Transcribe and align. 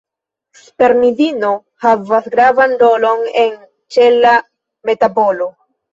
Spermidino 0.59 1.51
havas 1.85 2.29
gravan 2.37 2.73
rolon 2.85 3.23
en 3.43 3.53
ĉela 3.97 4.33
metabolo. 4.91 5.51